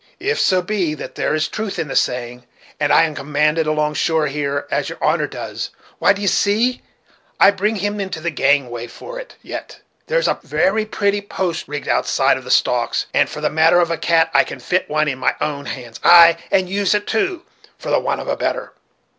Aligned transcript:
If 0.19 0.39
so 0.39 0.63
be 0.63 0.95
that 0.95 1.13
there 1.13 1.35
is 1.35 1.47
truth 1.47 1.77
in 1.77 1.87
the 1.87 1.95
saying, 1.95 2.47
and 2.79 2.91
I 2.91 3.13
commanded 3.13 3.67
along 3.67 3.93
shore 3.93 4.25
here, 4.25 4.65
as 4.71 4.89
your 4.89 4.97
honor 4.99 5.27
does, 5.27 5.69
why, 5.99 6.11
d'ye 6.11 6.25
see, 6.25 6.81
I'd 7.39 7.55
bring 7.55 7.75
him 7.75 8.09
to 8.09 8.19
the 8.19 8.31
gangway 8.31 8.87
for 8.87 9.19
it, 9.19 9.35
yet. 9.43 9.81
There's 10.07 10.27
a 10.27 10.39
very 10.41 10.87
pretty 10.87 11.21
post 11.21 11.67
rigged 11.67 11.85
alongside 11.87 12.35
of 12.37 12.45
the 12.45 12.49
stocks; 12.49 13.05
and 13.13 13.29
for 13.29 13.41
the 13.41 13.51
matter 13.51 13.79
of 13.79 13.91
a 13.91 13.97
cat, 13.99 14.31
I 14.33 14.43
can 14.43 14.57
fit 14.59 14.89
one 14.89 15.05
with 15.05 15.19
my 15.19 15.35
own 15.39 15.67
hands; 15.67 15.99
ay! 16.03 16.37
and 16.49 16.67
use 16.67 16.95
it 16.95 17.05
too, 17.05 17.43
for 17.77 17.91
the 17.91 17.99
want 17.99 18.21
of 18.21 18.27
a 18.27 18.35
better." 18.35 18.73